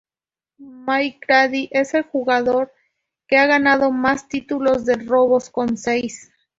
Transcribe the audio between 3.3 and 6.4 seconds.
ha ganado más títulos de robos, con seis.